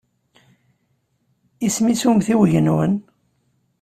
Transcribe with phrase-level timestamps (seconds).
[1.65, 2.93] Isem-nnes umtiweg-nwen?